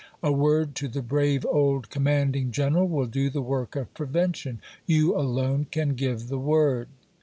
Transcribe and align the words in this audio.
A 0.23 0.31
word 0.31 0.73
to 0.77 0.87
the 0.87 1.03
brave 1.03 1.45
old" 1.45 1.83
Ljfe 1.83 1.85
of 1.85 1.91
s.' 1.91 1.93
commanding 1.93 2.51
general 2.51 2.87
will 2.87 3.05
do 3.05 3.29
the 3.29 3.39
work 3.43 3.75
of 3.75 3.93
prevention. 3.93 4.59
You 4.87 5.09
'p. 5.09 5.11
424.' 5.11 5.25
alone 5.27 5.67
can 5.69 5.93
give 5.93 6.27
the 6.27 6.39
word. 6.39 6.87